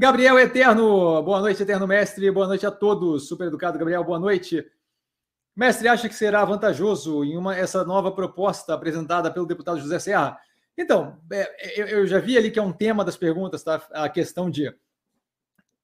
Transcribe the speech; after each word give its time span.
Gabriel 0.00 0.38
Eterno, 0.38 1.22
boa 1.22 1.40
noite, 1.40 1.62
Eterno 1.62 1.86
Mestre, 1.86 2.30
boa 2.30 2.46
noite 2.46 2.64
a 2.64 2.70
todos. 2.70 3.28
Super 3.28 3.48
educado, 3.48 3.78
Gabriel, 3.78 4.02
boa 4.02 4.18
noite. 4.18 4.66
Mestre, 5.54 5.88
acha 5.88 6.08
que 6.08 6.14
será 6.14 6.42
vantajoso 6.42 7.22
em 7.22 7.36
uma, 7.36 7.54
essa 7.54 7.84
nova 7.84 8.10
proposta 8.10 8.72
apresentada 8.72 9.30
pelo 9.30 9.44
deputado 9.44 9.78
José 9.78 9.98
Serra? 9.98 10.40
Então, 10.74 11.20
é, 11.30 11.92
eu, 11.92 12.06
já 12.06 12.18
vi 12.18 12.38
ali 12.38 12.50
que 12.50 12.58
é 12.58 12.62
um 12.62 12.72
tema 12.72 13.04
das 13.04 13.14
perguntas, 13.14 13.62
tá? 13.62 13.86
A 13.92 14.08
questão 14.08 14.50
de 14.50 14.74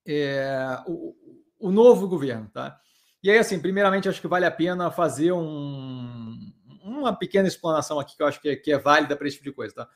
é, 0.07 0.83
o, 0.87 1.15
o, 1.59 1.71
novo 1.71 2.09
governo, 2.09 2.49
tá? 2.49 2.81
E 3.23 3.31
aí, 3.31 3.37
assim, 3.37 3.61
primeiramente, 3.61 4.09
acho 4.09 4.23
que 4.23 4.27
vale 4.27 4.47
a 4.47 4.51
pena 4.51 4.91
fazer 4.91 5.33
um, 5.33 6.39
uma 6.83 7.15
pequena 7.15 7.47
explanação 7.47 8.01
aqui 8.01 8.17
que 8.17 8.23
eu 8.23 8.27
acho 8.27 8.41
que 8.41 8.49
é, 8.49 8.57
que 8.57 8.73
é 8.73 8.79
válida 8.79 9.15
para 9.15 9.29
esse 9.29 9.37
tipo 9.37 9.51
de 9.51 9.55
coisa, 9.55 9.75
tá? 9.75 9.89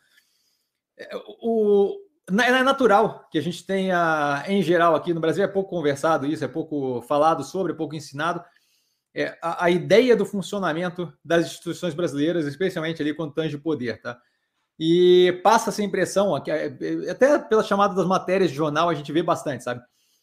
É, 0.98 1.08
o, 1.40 2.09
é 2.38 2.62
natural 2.62 3.26
que 3.30 3.38
a 3.38 3.42
gente 3.42 3.64
tenha, 3.64 4.44
em 4.46 4.62
geral, 4.62 4.94
aqui 4.94 5.12
no 5.12 5.20
Brasil, 5.20 5.42
é 5.42 5.48
pouco 5.48 5.70
conversado 5.70 6.26
isso, 6.26 6.44
é 6.44 6.48
pouco 6.48 7.02
falado 7.02 7.42
sobre, 7.42 7.72
é 7.72 7.76
pouco 7.76 7.94
ensinado. 7.94 8.42
É, 9.14 9.36
a, 9.42 9.64
a, 9.64 9.70
ideia 9.70 10.14
do 10.14 10.24
funcionamento 10.24 11.12
das 11.24 11.46
instituições 11.46 11.94
brasileiras, 11.94 12.46
especialmente 12.46 13.02
ali 13.02 13.12
quando 13.12 13.34
tange 13.34 13.58
poder, 13.58 14.00
tá? 14.00 14.16
E 14.78 15.40
passa 15.42 15.70
essa 15.70 15.82
impressão, 15.82 16.36
é, 16.36 16.42
é, 16.48 17.10
até 17.10 17.38
pela 17.38 17.62
chamada 17.62 17.94
das 17.94 18.06
matérias 18.06 18.50
de 18.50 18.56
jornal, 18.56 18.88
a 18.88 18.94
gente 18.94 19.12
vê 19.12 19.22
bastante, 19.22 19.64
sabe? 19.64 19.82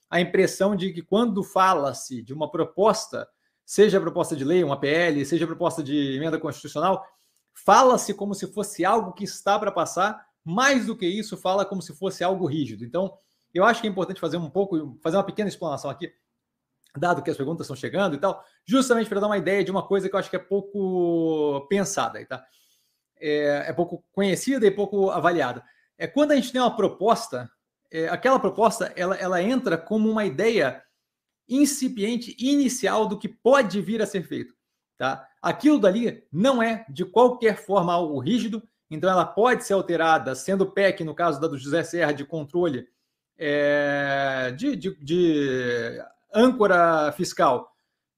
A 0.09 0.21
impressão 0.21 0.75
de 0.75 0.93
que 0.93 1.01
quando 1.01 1.43
fala-se 1.43 2.21
de 2.23 2.33
uma 2.33 2.49
proposta, 2.49 3.27
seja 3.65 3.99
proposta 3.99 4.35
de 4.35 4.45
lei, 4.45 4.63
uma 4.63 4.79
PL, 4.79 5.25
seja 5.25 5.45
proposta 5.45 5.83
de 5.83 6.15
emenda 6.15 6.39
constitucional, 6.39 7.05
fala-se 7.53 8.13
como 8.13 8.33
se 8.33 8.47
fosse 8.47 8.85
algo 8.85 9.11
que 9.11 9.25
está 9.25 9.59
para 9.59 9.71
passar 9.71 10.26
mais 10.47 10.85
do 10.85 10.95
que 10.95 11.05
isso, 11.05 11.35
fala 11.35 11.65
como 11.65 11.81
se 11.81 11.93
fosse 11.93 12.23
algo 12.23 12.45
rígido. 12.45 12.85
Então, 12.85 13.13
eu 13.53 13.65
acho 13.65 13.81
que 13.81 13.87
é 13.87 13.89
importante 13.89 14.21
fazer 14.21 14.37
um 14.37 14.49
pouco, 14.49 14.97
fazer 15.03 15.17
uma 15.17 15.25
pequena 15.25 15.49
explanação 15.49 15.91
aqui, 15.91 16.09
dado 16.97 17.21
que 17.21 17.29
as 17.29 17.35
perguntas 17.35 17.65
estão 17.65 17.75
chegando 17.75 18.15
e 18.15 18.17
tal, 18.17 18.41
justamente 18.65 19.09
para 19.09 19.19
dar 19.19 19.27
uma 19.27 19.37
ideia 19.37 19.61
de 19.61 19.69
uma 19.69 19.85
coisa 19.85 20.07
que 20.07 20.15
eu 20.15 20.19
acho 20.19 20.29
que 20.29 20.37
é 20.37 20.39
pouco 20.39 21.67
pensada, 21.69 22.25
tá? 22.25 22.45
É, 23.19 23.65
é 23.67 23.73
pouco 23.73 24.05
conhecida 24.13 24.65
e 24.65 24.71
pouco 24.71 25.09
avaliada. 25.09 25.61
É 25.97 26.07
quando 26.07 26.31
a 26.31 26.35
gente 26.35 26.51
tem 26.51 26.61
uma 26.61 26.73
proposta, 26.73 27.51
é, 27.91 28.07
aquela 28.07 28.39
proposta 28.39 28.93
ela, 28.95 29.15
ela 29.15 29.41
entra 29.41 29.77
como 29.77 30.09
uma 30.09 30.25
ideia 30.25 30.81
incipiente, 31.49 32.37
inicial 32.39 33.05
do 33.05 33.19
que 33.19 33.27
pode 33.27 33.81
vir 33.81 34.01
a 34.01 34.05
ser 34.05 34.23
feito. 34.23 34.55
Tá? 34.97 35.27
Aquilo 35.41 35.77
dali 35.77 36.25
não 36.31 36.63
é 36.63 36.85
de 36.89 37.03
qualquer 37.03 37.57
forma 37.57 37.93
algo 37.93 38.17
rígido, 38.19 38.63
então, 38.89 39.09
ela 39.09 39.25
pode 39.25 39.65
ser 39.65 39.73
alterada, 39.73 40.33
sendo 40.33 40.71
PEC, 40.71 41.03
no 41.03 41.13
caso 41.13 41.41
da 41.41 41.47
do 41.47 41.57
José 41.57 41.83
Serra, 41.83 42.13
de 42.13 42.23
controle 42.25 42.87
é, 43.37 44.53
de, 44.57 44.75
de, 44.75 44.95
de, 45.03 46.01
âncora 46.33 47.11
fiscal, 47.11 47.71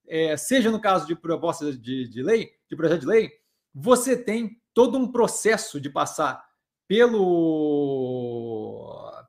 é, 0.07 0.37
seja 0.37 0.71
no 0.71 0.79
caso 0.79 1.05
de 1.07 1.15
proposta 1.15 1.71
de, 1.71 2.07
de 2.07 2.23
lei, 2.23 2.51
de 2.69 2.75
projeto 2.75 3.01
de 3.01 3.07
lei, 3.07 3.31
você 3.73 4.15
tem 4.15 4.59
todo 4.73 4.97
um 4.97 5.11
processo 5.11 5.79
de 5.79 5.89
passar 5.89 6.43
pelo, 6.87 7.23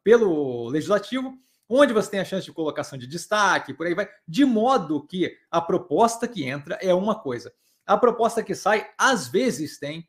pelo 0.02 0.68
legislativo, 0.68 1.34
onde 1.68 1.92
você 1.92 2.10
tem 2.10 2.20
a 2.20 2.24
chance 2.24 2.46
de 2.46 2.52
colocação 2.52 2.98
de 2.98 3.06
destaque, 3.06 3.74
por 3.74 3.86
aí 3.86 3.94
vai, 3.94 4.08
de 4.26 4.44
modo 4.44 5.06
que 5.06 5.36
a 5.50 5.60
proposta 5.60 6.26
que 6.26 6.44
entra 6.44 6.78
é 6.80 6.94
uma 6.94 7.14
coisa. 7.20 7.52
A 7.86 7.96
proposta 7.96 8.42
que 8.42 8.54
sai, 8.54 8.88
às 8.96 9.28
vezes, 9.28 9.78
tem 9.78 10.08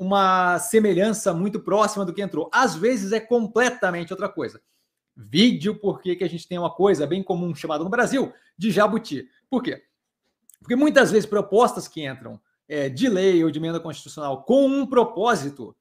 uma 0.00 0.58
semelhança 0.58 1.34
muito 1.34 1.60
próxima 1.60 2.06
do 2.06 2.14
que 2.14 2.22
entrou. 2.22 2.48
Às 2.50 2.74
vezes 2.74 3.12
é 3.12 3.20
completamente 3.20 4.14
outra 4.14 4.30
coisa. 4.30 4.58
Vídeo, 5.14 5.78
porque 5.78 6.16
que 6.16 6.24
a 6.24 6.28
gente 6.28 6.48
tem 6.48 6.58
uma 6.58 6.74
coisa 6.74 7.06
bem 7.06 7.22
comum 7.22 7.54
chamada 7.54 7.84
no 7.84 7.90
Brasil 7.90 8.32
de 8.56 8.70
jabuti. 8.70 9.28
Por 9.50 9.62
quê? 9.62 9.82
Porque 10.58 10.74
muitas 10.74 11.10
vezes 11.10 11.28
propostas 11.28 11.86
que 11.86 12.02
entram 12.02 12.40
é, 12.66 12.88
de 12.88 13.10
lei 13.10 13.44
ou 13.44 13.50
de 13.50 13.58
emenda 13.58 13.78
constitucional 13.78 14.42
com 14.42 14.66
um 14.66 14.86
propósito, 14.86 15.76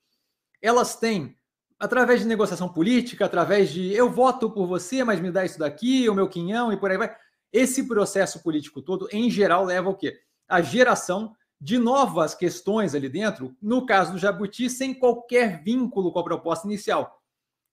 elas 0.62 0.97
têm, 0.97 1.38
através 1.80 2.19
de 2.19 2.28
negociação 2.28 2.68
política, 2.68 3.24
através 3.24 3.69
de 3.69 3.94
eu 3.94 4.09
voto 4.09 4.51
por 4.51 4.68
você, 4.68 5.01
mas 5.01 5.22
me 5.22 5.31
dá 5.31 5.46
isso 5.46 5.57
daqui, 5.57 6.09
o 6.09 6.13
meu 6.13 6.28
quinhão 6.28 6.74
e 6.74 6.78
por 6.78 6.91
aí 6.91 6.97
vai. 6.97 7.16
Esse 7.53 7.88
processo 7.88 8.44
político 8.44 8.81
todo, 8.81 9.07
em 9.13 9.30
geral, 9.31 9.63
leva 9.63 9.88
ao 9.88 9.96
quê? 9.96 10.19
A 10.46 10.62
geração 10.62 11.34
de 11.59 11.78
novas 11.78 12.34
questões 12.34 12.96
ali 12.96 13.09
dentro, 13.09 13.56
no 13.62 13.86
caso 13.86 14.14
do 14.14 14.18
Jabuti, 14.18 14.70
sem 14.70 14.94
qualquer 14.94 15.62
vínculo 15.62 16.12
com 16.12 16.20
a 16.20 16.24
proposta 16.24 16.66
inicial, 16.66 17.22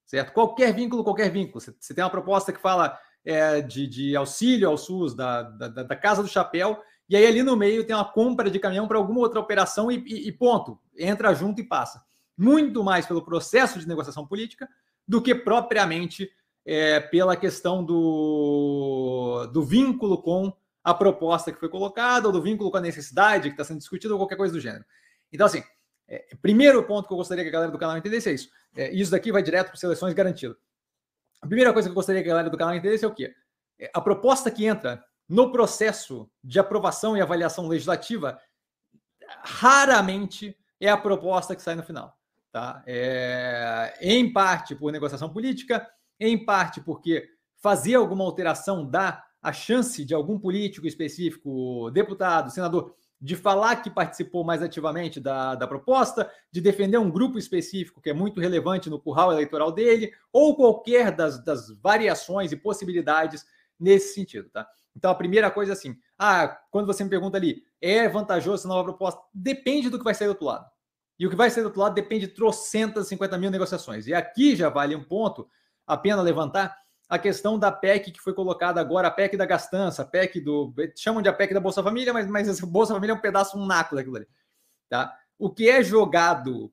certo? 0.04 0.32
Qualquer 0.32 0.74
vínculo, 0.74 1.04
qualquer 1.04 1.30
vínculo. 1.30 1.60
Você 1.60 1.94
tem 1.94 2.02
uma 2.02 2.10
proposta 2.10 2.52
que 2.52 2.60
fala 2.60 2.98
é, 3.24 3.60
de, 3.60 3.86
de, 3.86 4.16
auxílio 4.16 4.68
ao 4.68 4.76
SUS, 4.76 5.14
da, 5.14 5.42
da, 5.42 5.68
da, 5.68 5.96
Casa 5.96 6.22
do 6.22 6.28
Chapéu, 6.28 6.80
e 7.08 7.16
aí 7.16 7.24
ali 7.26 7.42
no 7.42 7.56
meio 7.56 7.86
tem 7.86 7.94
uma 7.94 8.04
compra 8.04 8.50
de 8.50 8.58
caminhão 8.58 8.88
para 8.88 8.98
alguma 8.98 9.20
outra 9.20 9.38
operação 9.38 9.90
e, 9.90 10.02
e, 10.06 10.28
e 10.28 10.32
ponto. 10.32 10.78
Entra 10.96 11.34
junto 11.34 11.60
e 11.60 11.64
passa. 11.64 12.04
Muito 12.36 12.82
mais 12.82 13.06
pelo 13.06 13.24
processo 13.24 13.78
de 13.78 13.86
negociação 13.86 14.26
política 14.26 14.68
do 15.06 15.22
que 15.22 15.34
propriamente 15.34 16.28
é, 16.64 16.98
pela 16.98 17.36
questão 17.36 17.84
do, 17.84 19.48
do 19.52 19.62
vínculo 19.62 20.20
com 20.20 20.52
a 20.86 20.94
proposta 20.94 21.50
que 21.50 21.58
foi 21.58 21.68
colocada, 21.68 22.28
ou 22.28 22.32
do 22.32 22.40
vínculo 22.40 22.70
com 22.70 22.76
a 22.76 22.80
necessidade 22.80 23.48
que 23.48 23.54
está 23.54 23.64
sendo 23.64 23.78
discutida, 23.78 24.14
ou 24.14 24.20
qualquer 24.20 24.36
coisa 24.36 24.54
do 24.54 24.60
gênero. 24.60 24.84
Então, 25.32 25.44
assim, 25.44 25.60
é, 26.06 26.24
primeiro 26.40 26.80
ponto 26.84 27.08
que 27.08 27.12
eu 27.12 27.16
gostaria 27.16 27.42
que 27.42 27.48
a 27.48 27.52
galera 27.52 27.72
do 27.72 27.78
canal 27.78 27.98
entendesse 27.98 28.28
é 28.28 28.32
isso. 28.32 28.48
É, 28.76 28.92
isso 28.92 29.10
daqui 29.10 29.32
vai 29.32 29.42
direto 29.42 29.66
para 29.70 29.76
seleções 29.76 30.14
garantido. 30.14 30.56
A 31.42 31.46
primeira 31.48 31.72
coisa 31.72 31.88
que 31.88 31.90
eu 31.90 31.94
gostaria 31.96 32.22
que 32.22 32.28
a 32.28 32.30
galera 32.30 32.48
do 32.48 32.56
canal 32.56 32.72
entendesse 32.72 33.04
é 33.04 33.08
o 33.08 33.12
quê? 33.12 33.34
É, 33.80 33.90
a 33.92 34.00
proposta 34.00 34.48
que 34.48 34.64
entra 34.64 35.04
no 35.28 35.50
processo 35.50 36.30
de 36.44 36.60
aprovação 36.60 37.16
e 37.16 37.20
avaliação 37.20 37.66
legislativa 37.66 38.40
raramente 39.42 40.56
é 40.80 40.88
a 40.88 40.96
proposta 40.96 41.56
que 41.56 41.62
sai 41.62 41.74
no 41.74 41.82
final. 41.82 42.16
Tá? 42.52 42.80
É, 42.86 43.98
em 44.00 44.32
parte 44.32 44.76
por 44.76 44.92
negociação 44.92 45.28
política, 45.30 45.84
em 46.20 46.44
parte 46.44 46.80
porque 46.80 47.28
fazer 47.56 47.96
alguma 47.96 48.22
alteração 48.22 48.88
dá 48.88 49.25
a 49.46 49.52
chance 49.52 50.04
de 50.04 50.12
algum 50.12 50.36
político 50.36 50.88
específico, 50.88 51.88
deputado, 51.92 52.50
senador, 52.50 52.92
de 53.20 53.36
falar 53.36 53.76
que 53.76 53.88
participou 53.88 54.42
mais 54.42 54.60
ativamente 54.60 55.20
da, 55.20 55.54
da 55.54 55.68
proposta, 55.68 56.28
de 56.50 56.60
defender 56.60 56.98
um 56.98 57.08
grupo 57.08 57.38
específico 57.38 58.00
que 58.00 58.10
é 58.10 58.12
muito 58.12 58.40
relevante 58.40 58.90
no 58.90 58.98
curral 58.98 59.30
eleitoral 59.30 59.70
dele, 59.70 60.12
ou 60.32 60.56
qualquer 60.56 61.12
das, 61.14 61.44
das 61.44 61.70
variações 61.80 62.50
e 62.50 62.56
possibilidades 62.56 63.46
nesse 63.78 64.14
sentido, 64.14 64.50
tá? 64.50 64.66
Então, 64.96 65.12
a 65.12 65.14
primeira 65.14 65.48
coisa 65.48 65.70
é 65.70 65.74
assim, 65.74 65.96
ah, 66.18 66.48
quando 66.68 66.88
você 66.88 67.04
me 67.04 67.10
pergunta 67.10 67.36
ali, 67.36 67.62
é 67.80 68.08
vantajoso 68.08 68.62
essa 68.62 68.68
nova 68.68 68.82
proposta? 68.82 69.20
Depende 69.32 69.88
do 69.88 69.96
que 69.96 70.04
vai 70.04 70.14
sair 70.14 70.26
do 70.26 70.30
outro 70.30 70.46
lado. 70.46 70.66
E 71.20 71.24
o 71.24 71.30
que 71.30 71.36
vai 71.36 71.50
sair 71.50 71.62
do 71.62 71.66
outro 71.66 71.82
lado 71.82 71.94
depende 71.94 72.26
de 72.26 72.34
trocentas, 72.34 73.06
50 73.06 73.38
mil 73.38 73.52
negociações. 73.52 74.08
E 74.08 74.12
aqui 74.12 74.56
já 74.56 74.68
vale 74.68 74.96
um 74.96 75.04
ponto 75.04 75.48
a 75.86 75.96
pena 75.96 76.20
levantar, 76.20 76.76
a 77.08 77.18
questão 77.18 77.58
da 77.58 77.70
PEC 77.70 78.10
que 78.10 78.20
foi 78.20 78.34
colocada 78.34 78.80
agora, 78.80 79.08
a 79.08 79.10
PEC 79.10 79.36
da 79.36 79.46
gastança, 79.46 80.02
a 80.02 80.04
PEC 80.04 80.40
do. 80.40 80.74
chamam 80.96 81.22
de 81.22 81.28
a 81.28 81.32
PEC 81.32 81.54
da 81.54 81.60
Bolsa 81.60 81.82
Família, 81.82 82.12
mas, 82.12 82.26
mas 82.26 82.48
essa 82.48 82.66
Bolsa 82.66 82.94
Família 82.94 83.12
é 83.12 83.16
um 83.16 83.20
pedaço, 83.20 83.56
um 83.58 83.64
naco 83.66 83.94
daquilo 83.94 84.16
ali. 84.16 84.26
Tá? 84.88 85.16
O 85.38 85.50
que 85.50 85.68
é 85.68 85.82
jogado 85.82 86.72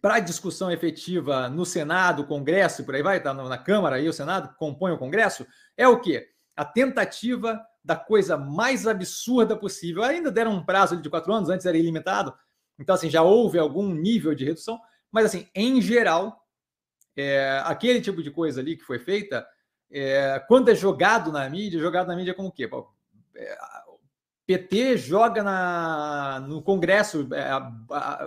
para 0.00 0.20
discussão 0.20 0.70
efetiva 0.70 1.48
no 1.48 1.66
Senado, 1.66 2.26
Congresso 2.26 2.84
por 2.84 2.94
aí 2.94 3.02
vai, 3.02 3.22
tá 3.22 3.34
na 3.34 3.58
Câmara 3.58 4.00
e 4.00 4.08
o 4.08 4.12
Senado 4.12 4.54
compõe 4.56 4.92
o 4.92 4.98
Congresso, 4.98 5.46
é 5.76 5.86
o 5.86 6.00
quê? 6.00 6.28
A 6.56 6.64
tentativa 6.64 7.60
da 7.82 7.96
coisa 7.96 8.36
mais 8.36 8.86
absurda 8.86 9.56
possível. 9.56 10.02
Ainda 10.02 10.30
deram 10.30 10.52
um 10.52 10.64
prazo 10.64 10.96
de 10.98 11.10
quatro 11.10 11.32
anos, 11.32 11.48
antes 11.48 11.66
era 11.66 11.76
ilimitado, 11.76 12.34
então 12.78 12.94
assim, 12.94 13.10
já 13.10 13.22
houve 13.22 13.58
algum 13.58 13.92
nível 13.92 14.34
de 14.34 14.44
redução, 14.44 14.80
mas 15.12 15.26
assim, 15.26 15.48
em 15.54 15.82
geral, 15.82 16.40
é, 17.20 17.62
aquele 17.64 18.00
tipo 18.00 18.22
de 18.22 18.30
coisa 18.30 18.60
ali 18.60 18.76
que 18.76 18.84
foi 18.84 18.98
feita, 18.98 19.46
é, 19.90 20.42
quando 20.46 20.70
é 20.70 20.74
jogado 20.74 21.32
na 21.32 21.48
mídia, 21.48 21.80
jogado 21.80 22.06
na 22.06 22.16
mídia 22.16 22.34
como 22.34 22.48
o 22.48 22.52
quê? 22.52 22.68
É, 23.34 23.58
PT 24.46 24.96
joga 24.96 25.42
na, 25.42 26.40
no 26.40 26.60
Congresso, 26.62 27.28
é, 27.32 27.50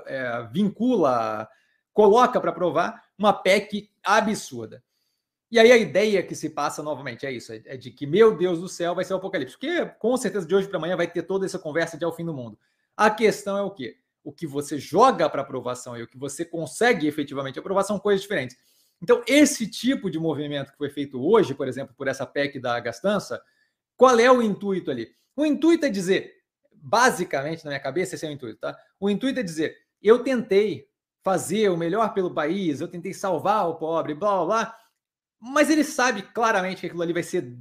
é, 0.07 0.47
vincula, 0.51 1.50
coloca 1.91 2.39
para 2.39 2.51
aprovar 2.51 3.03
uma 3.17 3.33
PEC 3.33 3.89
absurda. 4.03 4.83
E 5.51 5.59
aí 5.59 5.71
a 5.71 5.77
ideia 5.77 6.23
que 6.23 6.33
se 6.33 6.50
passa 6.50 6.81
novamente 6.81 7.25
é 7.25 7.31
isso: 7.31 7.53
é 7.53 7.77
de 7.77 7.91
que, 7.91 8.07
meu 8.07 8.35
Deus 8.35 8.59
do 8.59 8.67
céu, 8.67 8.95
vai 8.95 9.06
ser 9.06 9.13
o 9.13 9.17
apocalipse. 9.17 9.56
Porque 9.56 9.85
com 10.00 10.17
certeza 10.17 10.47
de 10.47 10.56
hoje 10.56 10.67
para 10.67 10.77
amanhã 10.77 10.97
vai 10.97 11.07
ter 11.07 11.23
toda 11.23 11.45
essa 11.45 11.59
conversa 11.59 11.97
de 11.97 12.03
ao 12.03 12.15
fim 12.15 12.25
do 12.25 12.33
mundo. 12.33 12.57
A 12.97 13.09
questão 13.09 13.57
é 13.57 13.62
o 13.62 13.69
quê? 13.69 13.97
O 14.23 14.31
que 14.31 14.47
você 14.47 14.79
joga 14.79 15.29
para 15.29 15.41
aprovação 15.41 15.97
e 15.97 16.03
o 16.03 16.07
que 16.07 16.17
você 16.17 16.44
consegue 16.45 17.06
efetivamente 17.06 17.59
aprovar 17.59 17.83
são 17.83 18.00
coisas 18.00 18.21
diferentes. 18.21 18.57
Então, 19.03 19.21
esse 19.27 19.67
tipo 19.67 20.09
de 20.09 20.17
movimento 20.17 20.71
que 20.71 20.77
foi 20.77 20.89
feito 20.89 21.21
hoje, 21.21 21.53
por 21.53 21.67
exemplo, 21.67 21.94
por 21.94 22.07
essa 22.07 22.25
PEC 22.25 22.57
da 22.57 22.79
gastança, 22.79 23.44
qual 23.97 24.17
é 24.17 24.31
o 24.31 24.41
intuito 24.41 24.89
ali? 24.89 25.13
O 25.35 25.45
intuito 25.45 25.85
é 25.85 25.89
dizer, 25.89 26.35
basicamente, 26.71 27.65
na 27.65 27.71
minha 27.71 27.81
cabeça, 27.81 28.15
esse 28.15 28.25
é 28.25 28.29
o 28.29 28.31
intuito, 28.31 28.61
tá? 28.61 28.77
O 28.97 29.09
intuito 29.09 29.41
é 29.41 29.44
dizer, 29.44 29.75
eu 30.01 30.23
tentei 30.23 30.88
fazer 31.21 31.67
o 31.67 31.75
melhor 31.75 32.13
pelo 32.13 32.33
país, 32.33 32.79
eu 32.79 32.88
tentei 32.88 33.13
salvar 33.13 33.67
o 33.67 33.75
pobre, 33.75 34.13
blá, 34.13 34.38
blá, 34.38 34.45
blá, 34.45 34.79
mas 35.38 35.69
ele 35.69 35.83
sabe 35.83 36.21
claramente 36.21 36.79
que 36.79 36.85
aquilo 36.88 37.01
ali 37.01 37.11
vai 37.11 37.23
ser 37.23 37.53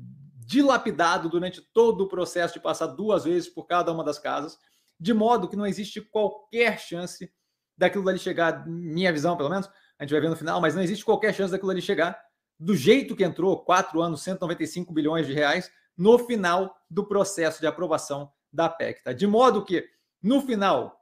dilapidado 0.47 1.29
durante 1.29 1.61
todo 1.61 2.03
o 2.03 2.09
processo 2.09 2.55
de 2.55 2.61
passar 2.61 2.87
duas 2.87 3.25
vezes 3.25 3.49
por 3.49 3.67
cada 3.67 3.91
uma 3.91 4.05
das 4.05 4.19
casas, 4.19 4.57
de 4.99 5.13
modo 5.13 5.49
que 5.49 5.57
não 5.57 5.67
existe 5.67 6.01
qualquer 6.01 6.79
chance 6.79 7.33
daquilo 7.77 8.09
ali 8.09 8.21
chegar, 8.21 8.65
minha 8.65 9.13
visão 9.13 9.37
pelo 9.37 9.51
menos, 9.51 9.69
a 9.99 10.05
gente 10.05 10.13
vai 10.13 10.21
ver 10.21 10.31
no 10.31 10.37
final, 10.37 10.61
mas 10.61 10.75
não 10.75 10.83
existe 10.83 11.05
qualquer 11.05 11.35
chance 11.35 11.53
daquilo 11.53 11.71
ali 11.71 11.81
chegar 11.81 12.19
do 12.63 12.77
jeito 12.77 13.17
que 13.17 13.25
entrou, 13.25 13.59
quatro 13.59 14.01
anos, 14.01 14.23
195 14.23 14.93
bilhões 14.93 15.27
de 15.27 15.33
reais, 15.33 15.71
no 15.97 16.17
final 16.19 16.77
do 16.89 17.05
processo 17.05 17.61
de 17.61 17.67
aprovação 17.67 18.31
da 18.53 18.69
PEC. 18.69 19.03
Tá? 19.03 19.13
De 19.13 19.27
modo 19.27 19.65
que, 19.65 19.85
no 20.23 20.41
final, 20.43 21.01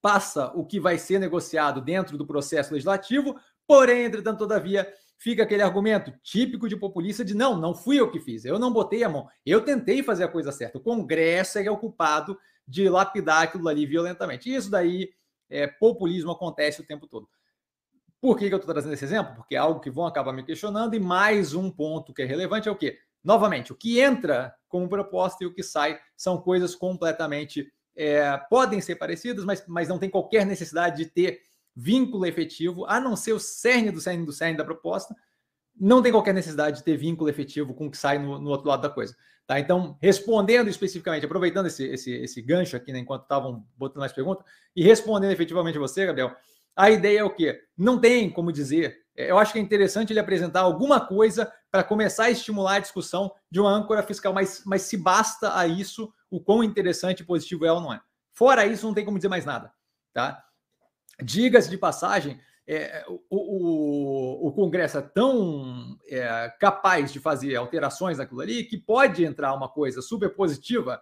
passa 0.00 0.52
o 0.54 0.64
que 0.64 0.78
vai 0.78 0.96
ser 0.96 1.18
negociado 1.18 1.80
dentro 1.80 2.16
do 2.16 2.24
processo 2.24 2.72
legislativo, 2.72 3.36
porém, 3.66 4.04
entretanto, 4.04 4.38
todavia, 4.38 4.88
fica 5.18 5.42
aquele 5.42 5.62
argumento 5.62 6.12
típico 6.22 6.68
de 6.68 6.76
populista 6.76 7.24
de 7.24 7.34
não, 7.34 7.56
não 7.56 7.74
fui 7.74 7.98
eu 7.98 8.08
que 8.08 8.20
fiz, 8.20 8.44
eu 8.44 8.58
não 8.58 8.72
botei 8.72 9.02
a 9.02 9.08
mão, 9.08 9.28
eu 9.44 9.64
tentei 9.64 10.04
fazer 10.04 10.22
a 10.22 10.28
coisa 10.28 10.52
certa. 10.52 10.78
O 10.78 10.82
Congresso 10.82 11.58
é 11.58 11.70
o 11.70 11.76
culpado 11.76 12.38
de 12.66 12.88
lapidar 12.88 13.42
aquilo 13.42 13.68
ali 13.68 13.86
violentamente. 13.86 14.54
Isso 14.54 14.70
daí, 14.70 15.10
é, 15.50 15.66
populismo 15.66 16.30
acontece 16.30 16.80
o 16.80 16.86
tempo 16.86 17.08
todo. 17.08 17.28
Por 18.26 18.36
que, 18.36 18.48
que 18.48 18.54
eu 18.54 18.58
estou 18.58 18.74
trazendo 18.74 18.92
esse 18.92 19.04
exemplo? 19.04 19.36
Porque 19.36 19.54
é 19.54 19.58
algo 19.58 19.78
que 19.78 19.88
vão 19.88 20.04
acabar 20.04 20.32
me 20.32 20.42
questionando, 20.42 20.96
e 20.96 20.98
mais 20.98 21.54
um 21.54 21.70
ponto 21.70 22.12
que 22.12 22.22
é 22.22 22.24
relevante 22.24 22.68
é 22.68 22.72
o 22.72 22.74
quê? 22.74 22.98
Novamente, 23.22 23.70
o 23.70 23.76
que 23.76 24.00
entra 24.00 24.52
como 24.66 24.88
proposta 24.88 25.44
e 25.44 25.46
o 25.46 25.54
que 25.54 25.62
sai 25.62 25.96
são 26.16 26.36
coisas 26.36 26.74
completamente. 26.74 27.72
É, 27.94 28.36
podem 28.50 28.80
ser 28.80 28.96
parecidas, 28.96 29.44
mas, 29.44 29.64
mas 29.68 29.86
não 29.86 29.96
tem 29.96 30.10
qualquer 30.10 30.44
necessidade 30.44 31.04
de 31.04 31.06
ter 31.08 31.38
vínculo 31.76 32.26
efetivo, 32.26 32.84
a 32.86 32.98
não 32.98 33.14
ser 33.14 33.32
o 33.32 33.38
cerne 33.38 33.92
do 33.92 34.00
cerne 34.00 34.26
do 34.26 34.32
cerne 34.32 34.58
da 34.58 34.64
proposta, 34.64 35.14
não 35.78 36.02
tem 36.02 36.10
qualquer 36.10 36.34
necessidade 36.34 36.78
de 36.78 36.82
ter 36.82 36.96
vínculo 36.96 37.30
efetivo 37.30 37.74
com 37.74 37.86
o 37.86 37.90
que 37.92 37.96
sai 37.96 38.18
no, 38.18 38.40
no 38.40 38.50
outro 38.50 38.66
lado 38.66 38.82
da 38.82 38.90
coisa. 38.90 39.16
Tá? 39.46 39.60
Então, 39.60 39.96
respondendo 40.02 40.68
especificamente, 40.68 41.24
aproveitando 41.24 41.66
esse, 41.66 41.86
esse, 41.86 42.10
esse 42.10 42.42
gancho 42.42 42.76
aqui, 42.76 42.92
né, 42.92 42.98
enquanto 42.98 43.22
estavam 43.22 43.64
botando 43.76 44.00
mais 44.00 44.12
perguntas, 44.12 44.44
e 44.74 44.82
respondendo 44.82 45.30
efetivamente 45.30 45.78
você, 45.78 46.04
Gabriel, 46.04 46.34
a 46.76 46.90
ideia 46.90 47.20
é 47.20 47.24
o 47.24 47.34
quê? 47.34 47.60
Não 47.76 47.98
tem 47.98 48.30
como 48.30 48.52
dizer. 48.52 48.98
É, 49.16 49.30
eu 49.30 49.38
acho 49.38 49.52
que 49.52 49.58
é 49.58 49.62
interessante 49.62 50.12
ele 50.12 50.20
apresentar 50.20 50.60
alguma 50.60 51.00
coisa 51.00 51.50
para 51.70 51.82
começar 51.82 52.24
a 52.24 52.30
estimular 52.30 52.74
a 52.76 52.80
discussão 52.80 53.32
de 53.50 53.58
uma 53.58 53.70
âncora 53.70 54.02
fiscal, 54.02 54.32
mas, 54.32 54.62
mas 54.66 54.82
se 54.82 54.96
basta 54.96 55.58
a 55.58 55.66
isso, 55.66 56.12
o 56.30 56.38
quão 56.38 56.62
interessante 56.62 57.20
e 57.20 57.24
positivo 57.24 57.64
é 57.64 57.72
ou 57.72 57.80
não 57.80 57.92
é. 57.92 58.00
Fora 58.32 58.66
isso, 58.66 58.86
não 58.86 58.92
tem 58.92 59.04
como 59.04 59.18
dizer 59.18 59.28
mais 59.28 59.46
nada. 59.46 59.72
Tá? 60.12 60.44
Diga-se 61.22 61.70
de 61.70 61.78
passagem, 61.78 62.38
é, 62.66 63.04
o, 63.08 63.20
o, 63.30 64.48
o, 64.48 64.52
Congresso 64.52 64.98
é 64.98 65.02
tão 65.02 65.96
é, 66.08 66.52
capaz 66.58 67.12
de 67.12 67.20
fazer 67.20 67.54
alterações 67.54 68.18
naquilo 68.18 68.40
ali 68.40 68.64
que 68.64 68.76
pode 68.76 69.24
entrar 69.24 69.54
uma 69.54 69.68
coisa 69.68 70.02
super 70.02 70.34
positiva 70.34 71.00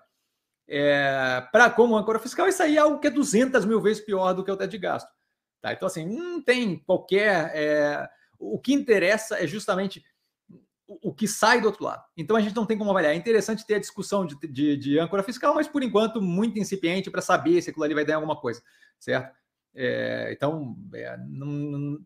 é, 0.69 1.43
para 1.51 1.71
como 1.71 1.97
âncora 1.97 2.19
fiscal 2.19 2.47
e 2.47 2.53
sair 2.53 2.79
algo 2.79 3.01
que 3.01 3.07
é 3.07 3.11
200 3.11 3.65
mil 3.65 3.81
vezes 3.81 4.05
pior 4.05 4.35
do 4.35 4.45
que 4.45 4.51
o 4.51 4.57
teto 4.57 4.71
de 4.71 4.79
gasto. 4.79 5.11
Tá? 5.65 5.73
Então, 5.73 5.87
assim, 5.87 6.05
não 6.05 6.43
tem 6.43 6.77
qualquer. 6.77 7.51
É, 7.55 8.07
o 8.39 8.59
que 8.59 8.75
interessa 8.75 9.43
é 9.43 9.47
justamente 9.47 10.05
o, 10.87 11.11
que 11.11 11.27
sai 11.27 11.59
do 11.59 11.69
outro 11.69 11.85
lado. 11.85 12.05
Então, 12.15 12.37
a 12.37 12.41
gente 12.43 12.55
não 12.55 12.67
tem 12.67 12.77
como 12.77 12.91
avaliar. 12.91 13.15
É 13.15 13.17
interessante 13.17 13.65
ter 13.65 13.77
a 13.77 13.81
discussão 13.81 14.27
de, 14.27 14.37
de, 14.47 14.77
de 14.77 14.99
âncora 14.99 15.23
fiscal, 15.23 15.55
mas 15.55 15.67
por 15.67 15.83
enquanto 15.83 16.21
muito 16.21 16.59
incipiente 16.59 17.11
para 17.11 17.23
saber 17.23 17.63
se 17.63 17.71
aquilo 17.71 17.83
ali 17.83 17.95
vai 17.95 18.05
dar 18.05 18.17
alguma 18.17 18.39
coisa, 18.39 18.63
certo? 19.01 19.35
É, 19.75 20.35
então, 20.37 20.77
é, 20.93 21.17
não, 21.27 21.99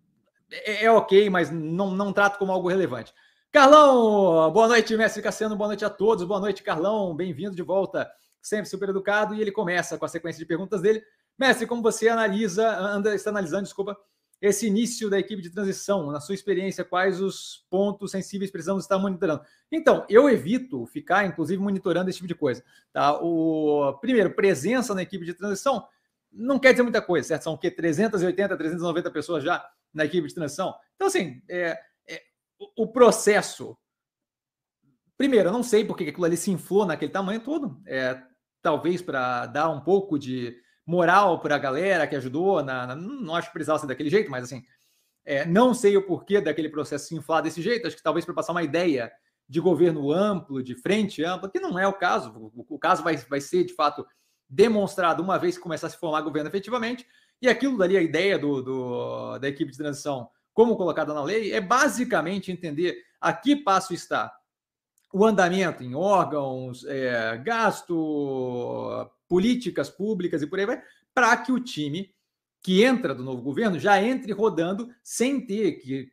é, 0.53 0.85
é, 0.85 0.93
ok, 0.93 1.29
mas 1.29 1.51
não, 1.51 1.91
não 1.91 2.13
trato 2.13 2.39
como 2.39 2.53
algo 2.53 2.69
relevante. 2.69 3.13
Carlão, 3.51 4.53
boa 4.53 4.69
noite, 4.69 4.97
mestre 4.97 5.21
Cassiano, 5.21 5.57
boa 5.57 5.67
noite 5.67 5.85
a 5.85 5.91
todos. 5.91 6.25
Boa 6.25 6.39
noite, 6.39 6.63
Carlão, 6.63 7.13
bem-vindo 7.13 7.57
de 7.57 7.63
volta, 7.63 8.09
sempre 8.41 8.71
super 8.71 8.91
educado. 8.91 9.35
E 9.35 9.41
ele 9.41 9.51
começa 9.51 9.99
com 9.99 10.05
a 10.05 10.09
sequência 10.09 10.39
de 10.39 10.47
perguntas 10.47 10.81
dele. 10.81 11.03
Mestre, 11.39 11.67
como 11.67 11.83
você 11.83 12.09
analisa, 12.09 12.69
anda, 12.79 13.15
está 13.15 13.31
analisando, 13.31 13.63
desculpa, 13.63 13.97
esse 14.41 14.67
início 14.67 15.11
da 15.11 15.19
equipe 15.19 15.43
de 15.43 15.51
transição, 15.51 16.11
na 16.11 16.21
sua 16.21 16.35
experiência, 16.35 16.85
quais 16.85 17.21
os 17.21 17.67
pontos 17.69 18.11
sensíveis 18.11 18.51
precisamos 18.51 18.85
estar 18.85 18.99
monitorando? 18.99 19.43
Então, 19.71 20.05
eu 20.09 20.29
evito 20.29 20.87
ficar, 20.87 21.27
inclusive, 21.27 21.61
monitorando 21.61 22.09
esse 22.09 22.19
tipo 22.19 22.29
de 22.29 22.35
coisa. 22.35 22.65
Tá? 22.93 23.21
O, 23.21 23.99
primeiro, 24.01 24.35
presença 24.35 24.95
na 24.95 25.03
equipe 25.03 25.25
de 25.25 25.35
transição 25.35 25.87
não 26.31 26.59
quer 26.59 26.73
dizer 26.73 26.83
muita 26.83 27.03
coisa, 27.03 27.27
certo? 27.27 27.43
São 27.43 27.55
o 27.55 27.59
quê? 27.59 27.71
380, 27.71 28.57
390 28.57 29.11
pessoas 29.11 29.43
já 29.43 29.67
na 29.93 30.05
equipe 30.05 30.29
de 30.29 30.35
transição. 30.35 30.75
Então, 30.95 31.09
assim, 31.09 31.43
é, 31.49 31.79
é, 32.07 32.23
o, 32.77 32.87
processo. 32.87 33.77
Primeiro, 35.17 35.49
eu 35.49 35.53
não 35.53 35.63
sei 35.63 35.85
porque 35.85 36.05
aquilo 36.05 36.27
ali 36.27 36.37
se 36.37 36.51
inflou 36.51 36.87
naquele 36.87 37.11
tamanho 37.11 37.41
todo. 37.41 37.81
É, 37.87 38.23
talvez 38.63 39.03
para 39.03 39.47
dar 39.47 39.69
um 39.71 39.81
pouco 39.81 40.19
de 40.19 40.57
moral 40.89 41.39
para 41.39 41.55
a 41.55 41.59
galera 41.59 42.07
que 42.07 42.17
ajudou, 42.17 42.63
na, 42.63 42.87
na, 42.87 42.97
não 42.97 43.35
acho 43.35 43.49
que 43.49 43.53
precisava 43.53 43.79
ser 43.79 43.87
daquele 43.87 44.09
jeito, 44.09 44.31
mas 44.31 44.45
assim, 44.45 44.65
é, 45.23 45.45
não 45.45 45.75
sei 45.75 45.95
o 45.99 46.07
porquê 46.07 46.41
daquele 46.41 46.71
processo 46.71 47.09
se 47.09 47.15
inflar 47.15 47.43
desse 47.43 47.61
jeito, 47.61 47.87
acho 47.87 47.95
que 47.95 48.03
talvez 48.03 48.25
para 48.25 48.33
passar 48.33 48.53
uma 48.53 48.63
ideia 48.63 49.13
de 49.47 49.61
governo 49.61 50.11
amplo, 50.11 50.63
de 50.63 50.75
frente 50.75 51.23
ampla, 51.23 51.51
que 51.51 51.61
não 51.61 51.79
é 51.79 51.87
o 51.87 51.93
caso, 51.93 52.33
o, 52.57 52.75
o 52.75 52.79
caso 52.79 53.03
vai, 53.03 53.19
vai 53.19 53.39
ser 53.39 53.65
de 53.65 53.75
fato 53.75 54.07
demonstrado 54.49 55.23
uma 55.23 55.39
vez 55.39 55.59
que 55.59 55.63
começar 55.63 55.89
a 55.89 55.91
se 55.91 55.99
formar 55.99 56.23
governo 56.23 56.49
efetivamente, 56.49 57.07
e 57.43 57.51
aquilo 57.51 57.77
dali, 57.77 57.95
a 57.95 58.03
ideia 58.03 58.39
do, 58.39 58.63
do, 58.63 59.39
da 59.39 59.47
equipe 59.47 59.71
de 59.71 59.77
transição, 59.77 60.31
como 60.55 60.75
colocada 60.75 61.13
na 61.13 61.23
lei, 61.23 61.53
é 61.53 61.61
basicamente 61.61 62.51
entender 62.51 62.97
a 63.21 63.31
que 63.35 63.57
passo 63.57 63.93
está 63.93 64.33
o 65.13 65.25
andamento 65.25 65.83
em 65.83 65.95
órgãos, 65.95 66.85
é, 66.85 67.37
gasto, 67.39 69.11
políticas 69.29 69.89
públicas 69.89 70.43
e 70.43 70.47
por 70.47 70.59
aí 70.59 70.67
vai, 70.67 70.83
para 71.15 71.37
que 71.37 71.53
o 71.53 71.61
time 71.61 72.11
que 72.63 72.83
entra 72.83 73.15
do 73.15 73.25
novo 73.25 73.43
governo 73.43 73.79
já 73.79 74.03
entre 74.03 74.33
rodando 74.33 74.89
sem 75.03 75.45
ter 75.45 75.73
que 75.73 76.13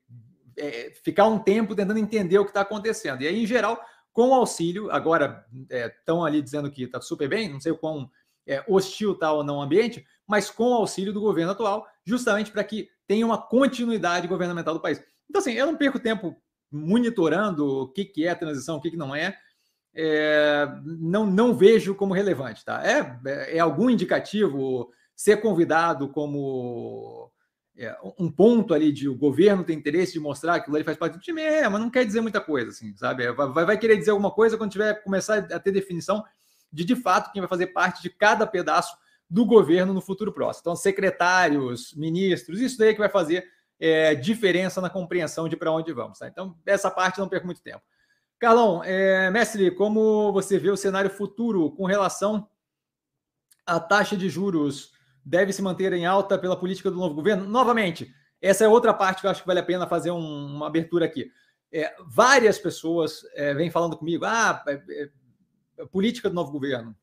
é, 0.57 0.91
ficar 1.03 1.25
um 1.27 1.39
tempo 1.39 1.75
tentando 1.75 1.99
entender 1.99 2.37
o 2.39 2.45
que 2.45 2.51
está 2.51 2.61
acontecendo. 2.61 3.21
E 3.21 3.27
aí, 3.27 3.43
em 3.43 3.47
geral, 3.47 3.81
com 4.13 4.33
auxílio, 4.33 4.89
agora 4.91 5.45
estão 5.69 6.25
é, 6.25 6.29
ali 6.29 6.41
dizendo 6.41 6.71
que 6.71 6.83
está 6.83 7.01
super 7.01 7.27
bem, 7.27 7.51
não 7.51 7.59
sei 7.59 7.73
o 7.73 7.77
quão 7.77 8.09
é, 8.47 8.63
hostil 8.67 9.13
está 9.13 9.31
ou 9.33 9.43
não 9.43 9.57
o 9.57 9.61
ambiente, 9.61 10.05
mas 10.25 10.49
com 10.49 10.73
auxílio 10.73 11.11
do 11.11 11.19
governo 11.19 11.51
atual, 11.51 11.85
justamente 12.05 12.51
para 12.51 12.63
que 12.63 12.89
tenha 13.07 13.25
uma 13.25 13.37
continuidade 13.37 14.27
governamental 14.27 14.73
do 14.73 14.79
país. 14.79 15.01
Então, 15.29 15.41
assim, 15.41 15.53
eu 15.53 15.65
não 15.65 15.75
perco 15.75 15.99
tempo 15.99 16.35
monitorando 16.71 17.65
o 17.65 17.87
que, 17.87 18.05
que 18.05 18.27
é 18.27 18.35
transição, 18.35 18.77
o 18.77 18.81
que, 18.81 18.91
que 18.91 18.97
não 18.97 19.15
é 19.15 19.37
é, 19.95 20.67
não, 20.83 21.25
não 21.25 21.55
vejo 21.55 21.95
como 21.95 22.13
relevante. 22.13 22.63
Tá? 22.65 22.83
É, 22.85 23.55
é 23.55 23.59
algum 23.59 23.89
indicativo 23.89 24.91
ser 25.15 25.37
convidado 25.37 26.09
como 26.09 27.31
é, 27.77 27.95
um 28.19 28.29
ponto 28.29 28.73
ali 28.73 28.91
de 28.91 29.07
o 29.07 29.15
governo 29.15 29.63
tem 29.63 29.77
interesse 29.77 30.13
de 30.13 30.19
mostrar 30.19 30.59
que 30.59 30.69
ele 30.69 30.83
faz 30.83 30.97
parte 30.97 31.13
do 31.13 31.21
time, 31.21 31.41
é, 31.41 31.67
mas 31.69 31.79
não 31.79 31.89
quer 31.89 32.05
dizer 32.05 32.19
muita 32.19 32.41
coisa, 32.41 32.69
assim, 32.69 32.95
sabe? 32.97 33.23
É, 33.23 33.31
vai, 33.31 33.65
vai 33.65 33.77
querer 33.77 33.97
dizer 33.97 34.11
alguma 34.11 34.31
coisa 34.31 34.57
quando 34.57 34.71
tiver 34.71 35.01
começar 35.01 35.37
a 35.37 35.59
ter 35.59 35.71
definição 35.71 36.23
de 36.71 36.83
de 36.83 36.95
fato 36.95 37.31
quem 37.31 37.41
vai 37.41 37.47
fazer 37.47 37.67
parte 37.67 38.01
de 38.01 38.09
cada 38.09 38.45
pedaço 38.45 38.93
do 39.29 39.45
governo 39.45 39.93
no 39.93 40.01
futuro 40.01 40.33
próximo. 40.33 40.61
Então, 40.61 40.75
secretários, 40.75 41.93
ministros, 41.95 42.59
isso 42.59 42.77
daí 42.77 42.89
é 42.89 42.93
que 42.93 42.99
vai 42.99 43.09
fazer 43.09 43.45
é, 43.79 44.15
diferença 44.15 44.81
na 44.81 44.89
compreensão 44.89 45.49
de 45.49 45.57
para 45.57 45.71
onde 45.71 45.91
vamos. 45.93 46.19
Tá? 46.19 46.27
Então, 46.27 46.57
essa 46.65 46.89
parte 46.89 47.19
não 47.19 47.29
perco 47.29 47.45
muito 47.45 47.61
tempo. 47.61 47.81
Carlão, 48.39 48.83
é, 48.83 49.29
mestre, 49.31 49.71
como 49.71 50.31
você 50.33 50.59
vê 50.59 50.69
o 50.69 50.77
cenário 50.77 51.09
futuro 51.09 51.71
com 51.71 51.85
relação 51.85 52.49
à 53.65 53.79
taxa 53.79 54.15
de 54.15 54.29
juros 54.29 54.93
deve 55.23 55.51
se 55.51 55.61
manter 55.61 55.93
em 55.93 56.05
alta 56.05 56.37
pela 56.37 56.57
política 56.57 56.91
do 56.91 56.97
novo 56.97 57.15
governo? 57.15 57.45
Novamente, 57.47 58.13
essa 58.41 58.63
é 58.63 58.67
outra 58.67 58.93
parte 58.93 59.21
que 59.21 59.27
eu 59.27 59.31
acho 59.31 59.41
que 59.41 59.47
vale 59.47 59.59
a 59.59 59.63
pena 59.63 59.87
fazer 59.87 60.11
um, 60.11 60.45
uma 60.55 60.67
abertura 60.67 61.05
aqui. 61.05 61.31
É, 61.71 61.95
várias 62.07 62.59
pessoas 62.59 63.21
é, 63.33 63.53
vêm 63.53 63.71
falando 63.71 63.97
comigo, 63.97 64.25
ah, 64.25 64.63
é, 64.67 65.09
é, 65.79 65.85
política 65.85 66.29
do 66.29 66.35
novo 66.35 66.51
governo. 66.51 66.95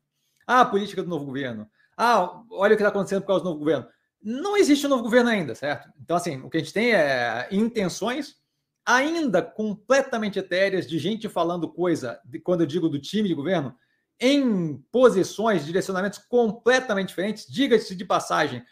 Ah, 0.47 0.63
política 0.63 1.03
do 1.03 1.09
novo 1.09 1.25
governo. 1.25 1.69
Ah, 1.97 2.41
olha 2.51 2.73
o 2.73 2.77
que 2.77 2.83
está 2.83 2.89
acontecendo 2.89 3.21
por 3.21 3.27
causa 3.27 3.43
do 3.43 3.49
novo 3.49 3.59
governo. 3.59 3.87
Não 4.23 4.55
existe 4.55 4.85
um 4.85 4.89
novo 4.89 5.03
governo 5.03 5.29
ainda, 5.29 5.53
certo? 5.53 5.89
Então, 6.01 6.15
assim, 6.15 6.41
o 6.41 6.49
que 6.49 6.57
a 6.57 6.59
gente 6.61 6.71
tem 6.71 6.93
é 6.93 7.47
intenções 7.51 8.37
ainda 8.85 9.41
completamente 9.41 10.39
etéreas 10.39 10.87
de 10.87 10.97
gente 10.97 11.27
falando 11.29 11.69
coisa, 11.69 12.19
de, 12.25 12.39
quando 12.39 12.61
eu 12.61 12.67
digo 12.67 12.89
do 12.89 12.99
time 12.99 13.27
de 13.27 13.35
governo, 13.35 13.75
em 14.19 14.77
posições, 14.91 15.65
direcionamentos 15.65 16.19
completamente 16.19 17.09
diferentes. 17.09 17.45
Diga-se 17.49 17.95
de 17.95 18.05
passagem, 18.05 18.63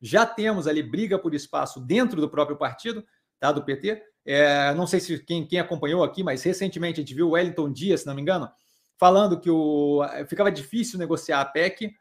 já 0.00 0.24
temos 0.24 0.66
ali 0.66 0.82
briga 0.82 1.18
por 1.18 1.34
espaço 1.34 1.80
dentro 1.80 2.20
do 2.20 2.30
próprio 2.30 2.56
partido, 2.56 3.04
tá, 3.38 3.50
do 3.50 3.64
PT. 3.64 4.02
É, 4.24 4.72
não 4.74 4.86
sei 4.86 5.00
se 5.00 5.18
quem, 5.24 5.46
quem 5.46 5.58
acompanhou 5.58 6.04
aqui, 6.04 6.22
mas 6.22 6.42
recentemente 6.42 7.00
a 7.00 7.02
gente 7.02 7.14
viu 7.14 7.28
o 7.28 7.30
Wellington 7.30 7.72
Dias, 7.72 8.00
se 8.00 8.06
não 8.06 8.14
me 8.14 8.22
engano, 8.22 8.50
falando 8.98 9.40
que 9.40 9.50
o, 9.50 10.02
ficava 10.28 10.52
difícil 10.52 10.98
negociar 10.98 11.40
a 11.40 11.44
PEC 11.44 11.92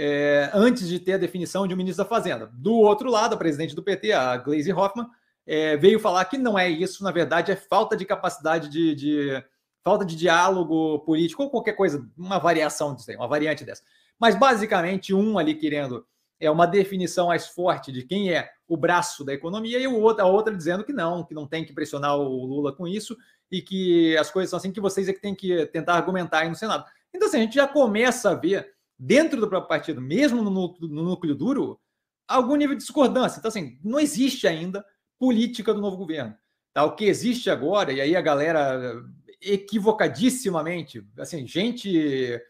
é, 0.00 0.48
antes 0.54 0.86
de 0.86 1.00
ter 1.00 1.14
a 1.14 1.18
definição 1.18 1.66
de 1.66 1.74
um 1.74 1.76
ministro 1.76 2.04
da 2.04 2.08
Fazenda. 2.08 2.48
Do 2.54 2.72
outro 2.72 3.10
lado, 3.10 3.34
a 3.34 3.36
presidente 3.36 3.74
do 3.74 3.82
PT, 3.82 4.12
a 4.12 4.36
Gleisi 4.36 4.72
Hoffmann, 4.72 5.08
é, 5.44 5.76
veio 5.76 5.98
falar 5.98 6.24
que 6.26 6.38
não 6.38 6.56
é 6.56 6.68
isso, 6.70 7.02
na 7.02 7.10
verdade, 7.10 7.50
é 7.50 7.56
falta 7.56 7.96
de 7.96 8.04
capacidade 8.04 8.68
de, 8.68 8.94
de 8.94 9.44
falta 9.82 10.04
de 10.04 10.14
diálogo 10.14 11.00
político 11.00 11.42
ou 11.42 11.50
qualquer 11.50 11.72
coisa, 11.72 12.08
uma 12.16 12.38
variação 12.38 12.94
disso 12.94 13.10
aí, 13.10 13.16
uma 13.16 13.26
variante 13.26 13.64
dessa. 13.64 13.82
Mas 14.20 14.36
basicamente 14.36 15.12
um 15.12 15.36
ali 15.36 15.52
querendo 15.52 16.06
é 16.38 16.48
uma 16.48 16.66
definição 16.66 17.26
mais 17.26 17.48
forte 17.48 17.90
de 17.90 18.04
quem 18.04 18.32
é 18.32 18.48
o 18.68 18.76
braço 18.76 19.24
da 19.24 19.34
economia 19.34 19.80
e 19.80 19.88
o 19.88 19.98
outro, 19.98 20.22
a 20.22 20.28
outra 20.28 20.56
dizendo 20.56 20.84
que 20.84 20.92
não, 20.92 21.24
que 21.24 21.34
não 21.34 21.44
tem 21.44 21.64
que 21.64 21.72
pressionar 21.72 22.16
o 22.16 22.46
Lula 22.46 22.72
com 22.72 22.86
isso 22.86 23.16
e 23.50 23.60
que 23.60 24.16
as 24.16 24.30
coisas 24.30 24.50
são 24.50 24.58
assim 24.58 24.70
que 24.70 24.80
vocês 24.80 25.08
é 25.08 25.12
que 25.12 25.20
tem 25.20 25.34
que 25.34 25.66
tentar 25.66 25.94
argumentar 25.94 26.40
aí 26.40 26.48
no 26.48 26.54
Senado. 26.54 26.84
Então, 27.12 27.26
assim, 27.26 27.38
a 27.38 27.40
gente 27.40 27.56
já 27.56 27.66
começa 27.66 28.30
a 28.30 28.34
ver 28.34 28.77
dentro 28.98 29.40
do 29.40 29.48
próprio 29.48 29.68
partido, 29.68 30.00
mesmo 30.00 30.42
no 30.42 30.50
no 30.50 31.02
núcleo 31.04 31.34
duro, 31.34 31.80
algum 32.26 32.56
nível 32.56 32.74
de 32.74 32.82
discordância. 32.82 33.38
Então, 33.38 33.48
assim, 33.48 33.78
não 33.82 34.00
existe 34.00 34.46
ainda 34.46 34.84
política 35.18 35.72
do 35.72 35.80
novo 35.80 35.96
governo. 35.96 36.36
Tá? 36.72 36.84
O 36.84 36.94
que 36.94 37.04
existe 37.04 37.50
agora, 37.50 37.92
e 37.92 38.00
aí 38.00 38.14
a 38.14 38.20
galera 38.20 39.02
equivocadissimamente, 39.40 41.06
assim, 41.18 41.46
gente 41.46 42.40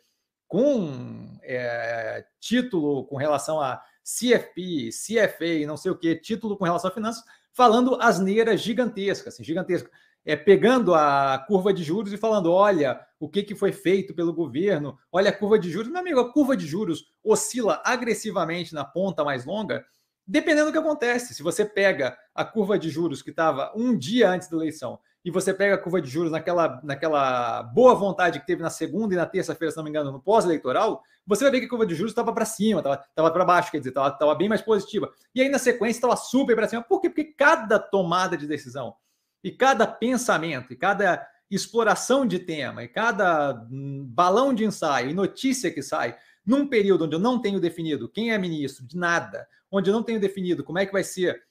com 0.46 1.38
é, 1.42 2.24
título 2.40 3.04
com 3.04 3.16
relação 3.16 3.60
a 3.60 3.82
CFP, 4.02 4.88
CFA, 4.88 5.66
não 5.66 5.76
sei 5.76 5.90
o 5.90 5.98
que, 5.98 6.16
título 6.16 6.56
com 6.56 6.64
relação 6.64 6.90
a 6.90 6.94
finanças, 6.94 7.22
falando 7.58 8.00
asneiras 8.00 8.60
gigantescas, 8.60 9.34
assim, 9.34 9.42
gigantescas. 9.42 9.90
É, 10.24 10.36
pegando 10.36 10.94
a 10.94 11.44
curva 11.48 11.72
de 11.72 11.82
juros 11.82 12.12
e 12.12 12.16
falando: 12.16 12.52
olha, 12.52 13.00
o 13.18 13.28
que, 13.28 13.42
que 13.42 13.56
foi 13.56 13.72
feito 13.72 14.14
pelo 14.14 14.32
governo, 14.32 14.96
olha 15.10 15.30
a 15.30 15.32
curva 15.32 15.58
de 15.58 15.68
juros. 15.68 15.90
Meu 15.90 16.00
amigo, 16.00 16.20
a 16.20 16.32
curva 16.32 16.56
de 16.56 16.64
juros 16.64 17.06
oscila 17.24 17.82
agressivamente 17.84 18.72
na 18.72 18.84
ponta 18.84 19.24
mais 19.24 19.44
longa, 19.44 19.84
dependendo 20.24 20.66
do 20.66 20.72
que 20.72 20.78
acontece. 20.78 21.34
Se 21.34 21.42
você 21.42 21.64
pega 21.64 22.16
a 22.32 22.44
curva 22.44 22.78
de 22.78 22.90
juros 22.90 23.22
que 23.22 23.30
estava 23.30 23.72
um 23.74 23.96
dia 23.98 24.30
antes 24.30 24.48
da 24.48 24.56
eleição 24.56 25.00
e 25.24 25.30
você 25.30 25.52
pega 25.52 25.74
a 25.74 25.78
curva 25.78 26.00
de 26.00 26.08
juros 26.08 26.30
naquela, 26.30 26.80
naquela 26.82 27.62
boa 27.62 27.94
vontade 27.94 28.40
que 28.40 28.46
teve 28.46 28.62
na 28.62 28.70
segunda 28.70 29.14
e 29.14 29.16
na 29.16 29.26
terça-feira, 29.26 29.70
se 29.70 29.76
não 29.76 29.84
me 29.84 29.90
engano, 29.90 30.12
no 30.12 30.20
pós-eleitoral, 30.20 31.02
você 31.26 31.44
vai 31.44 31.50
ver 31.50 31.60
que 31.60 31.66
a 31.66 31.68
curva 31.68 31.84
de 31.84 31.94
juros 31.94 32.12
estava 32.12 32.32
para 32.32 32.44
cima, 32.44 32.80
estava 32.80 33.30
para 33.30 33.44
baixo, 33.44 33.70
quer 33.70 33.78
dizer, 33.78 33.90
estava 33.90 34.34
bem 34.34 34.48
mais 34.48 34.62
positiva. 34.62 35.10
E 35.34 35.42
aí 35.42 35.48
na 35.48 35.58
sequência 35.58 35.98
estava 35.98 36.16
super 36.16 36.56
para 36.56 36.68
cima. 36.68 36.82
Por 36.82 37.00
quê? 37.00 37.10
Porque 37.10 37.24
cada 37.24 37.78
tomada 37.78 38.36
de 38.36 38.46
decisão 38.46 38.94
e 39.42 39.50
cada 39.50 39.86
pensamento 39.86 40.72
e 40.72 40.76
cada 40.76 41.26
exploração 41.50 42.26
de 42.26 42.38
tema 42.38 42.84
e 42.84 42.88
cada 42.88 43.66
hum, 43.70 44.06
balão 44.08 44.54
de 44.54 44.64
ensaio 44.64 45.10
e 45.10 45.14
notícia 45.14 45.70
que 45.70 45.82
sai 45.82 46.16
num 46.44 46.66
período 46.66 47.04
onde 47.04 47.14
eu 47.14 47.20
não 47.20 47.40
tenho 47.40 47.60
definido 47.60 48.08
quem 48.08 48.32
é 48.32 48.38
ministro 48.38 48.86
de 48.86 48.96
nada, 48.96 49.46
onde 49.70 49.90
eu 49.90 49.94
não 49.94 50.02
tenho 50.02 50.20
definido 50.20 50.64
como 50.64 50.78
é 50.78 50.86
que 50.86 50.92
vai 50.92 51.04
ser 51.04 51.42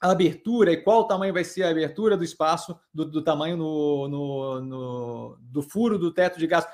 a 0.00 0.10
abertura 0.10 0.72
e 0.72 0.82
qual 0.82 1.06
tamanho 1.06 1.32
vai 1.32 1.44
ser 1.44 1.62
a 1.62 1.70
abertura 1.70 2.16
do 2.16 2.24
espaço, 2.24 2.78
do, 2.92 3.04
do 3.04 3.22
tamanho 3.22 3.56
no, 3.56 4.08
no, 4.08 4.60
no, 4.60 5.38
do 5.40 5.62
furo 5.62 5.98
do 5.98 6.12
teto 6.12 6.38
de 6.38 6.46
gás. 6.46 6.66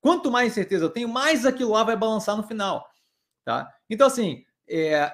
Quanto 0.00 0.30
mais 0.30 0.52
incerteza 0.52 0.84
eu 0.84 0.90
tenho, 0.90 1.08
mais 1.08 1.44
aquilo 1.44 1.72
lá 1.72 1.84
vai 1.84 1.96
balançar 1.96 2.36
no 2.36 2.42
final. 2.42 2.88
Tá? 3.44 3.72
Então, 3.88 4.06
assim, 4.06 4.44
é, 4.68 5.12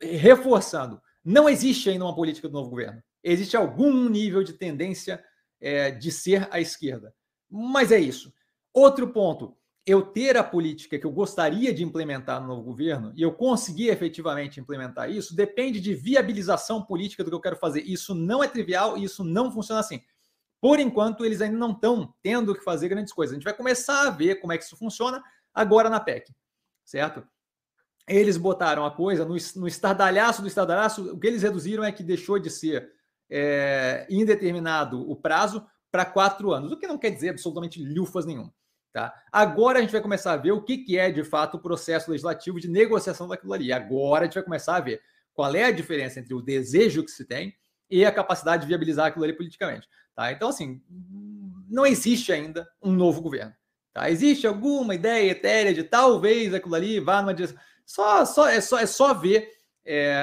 reforçando, 0.00 1.00
não 1.24 1.48
existe 1.48 1.88
ainda 1.88 2.04
uma 2.04 2.14
política 2.14 2.48
do 2.48 2.54
novo 2.54 2.70
governo. 2.70 3.02
Existe 3.22 3.56
algum 3.56 4.08
nível 4.08 4.42
de 4.42 4.54
tendência 4.54 5.22
é, 5.60 5.90
de 5.90 6.10
ser 6.10 6.48
à 6.50 6.60
esquerda. 6.60 7.14
Mas 7.48 7.92
é 7.92 7.98
isso. 7.98 8.32
Outro 8.72 9.08
ponto, 9.08 9.56
eu 9.86 10.02
ter 10.02 10.36
a 10.36 10.44
política 10.44 10.98
que 10.98 11.06
eu 11.06 11.10
gostaria 11.10 11.72
de 11.72 11.82
implementar 11.82 12.40
no 12.40 12.48
novo 12.48 12.62
governo 12.62 13.12
e 13.16 13.22
eu 13.22 13.32
conseguir 13.32 13.88
efetivamente 13.88 14.60
implementar 14.60 15.10
isso 15.10 15.34
depende 15.34 15.80
de 15.80 15.94
viabilização 15.94 16.82
política 16.82 17.24
do 17.24 17.30
que 17.30 17.36
eu 17.36 17.40
quero 17.40 17.56
fazer. 17.56 17.82
Isso 17.82 18.14
não 18.14 18.44
é 18.44 18.48
trivial 18.48 18.96
e 18.96 19.04
isso 19.04 19.24
não 19.24 19.50
funciona 19.50 19.80
assim. 19.80 20.02
Por 20.60 20.78
enquanto, 20.78 21.24
eles 21.24 21.40
ainda 21.40 21.56
não 21.56 21.72
estão 21.72 22.14
tendo 22.22 22.54
que 22.54 22.62
fazer 22.62 22.88
grandes 22.88 23.12
coisas. 23.12 23.32
A 23.32 23.36
gente 23.36 23.44
vai 23.44 23.54
começar 23.54 24.06
a 24.06 24.10
ver 24.10 24.36
como 24.36 24.52
é 24.52 24.58
que 24.58 24.64
isso 24.64 24.76
funciona 24.76 25.22
agora 25.54 25.88
na 25.88 25.98
PEC, 25.98 26.34
certo? 26.84 27.26
Eles 28.06 28.36
botaram 28.36 28.84
a 28.84 28.90
coisa 28.90 29.24
no, 29.24 29.34
no 29.56 29.66
estardalhaço 29.66 30.42
do 30.42 30.48
estardalhaço, 30.48 31.14
o 31.14 31.18
que 31.18 31.26
eles 31.26 31.42
reduziram 31.42 31.82
é 31.82 31.90
que 31.90 32.02
deixou 32.02 32.38
de 32.38 32.50
ser 32.50 32.92
é, 33.30 34.06
indeterminado 34.10 35.08
o 35.10 35.16
prazo 35.16 35.66
para 35.90 36.04
quatro 36.04 36.52
anos, 36.52 36.72
o 36.72 36.76
que 36.76 36.86
não 36.86 36.98
quer 36.98 37.10
dizer 37.10 37.30
absolutamente 37.30 37.82
lufas 37.82 38.26
nenhuma. 38.26 38.52
Tá? 38.92 39.14
Agora 39.30 39.78
a 39.78 39.82
gente 39.82 39.92
vai 39.92 40.00
começar 40.00 40.32
a 40.32 40.36
ver 40.36 40.50
o 40.50 40.62
que, 40.62 40.78
que 40.78 40.98
é 40.98 41.10
de 41.10 41.22
fato 41.22 41.56
o 41.56 41.60
processo 41.60 42.10
legislativo 42.10 42.58
de 42.58 42.68
negociação 42.68 43.28
daquilo 43.28 43.52
ali. 43.52 43.72
Agora 43.72 44.22
a 44.22 44.24
gente 44.24 44.34
vai 44.34 44.42
começar 44.42 44.76
a 44.76 44.80
ver 44.80 45.00
qual 45.32 45.54
é 45.54 45.64
a 45.64 45.70
diferença 45.70 46.18
entre 46.18 46.34
o 46.34 46.42
desejo 46.42 47.04
que 47.04 47.10
se 47.10 47.24
tem 47.24 47.54
e 47.88 48.04
a 48.04 48.12
capacidade 48.12 48.62
de 48.62 48.68
viabilizar 48.68 49.06
aquilo 49.06 49.24
ali 49.24 49.32
politicamente. 49.32 49.88
Tá? 50.14 50.32
Então, 50.32 50.48
assim, 50.48 50.82
não 51.68 51.86
existe 51.86 52.32
ainda 52.32 52.68
um 52.82 52.92
novo 52.92 53.22
governo. 53.22 53.54
Tá? 53.92 54.10
Existe 54.10 54.46
alguma 54.46 54.94
ideia 54.94 55.30
etérea 55.30 55.72
de 55.72 55.84
talvez 55.84 56.52
aquilo 56.52 56.74
ali 56.74 57.00
vá 57.00 57.22
numa 57.22 57.34
direção. 57.34 57.58
Só, 57.86 58.24
só, 58.24 58.48
é, 58.48 58.60
só, 58.60 58.78
é 58.78 58.86
só 58.86 59.14
ver. 59.14 59.48
É... 59.84 60.14